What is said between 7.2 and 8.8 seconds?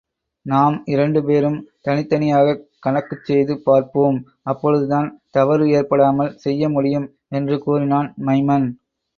என்று கூறினான் மைமன்.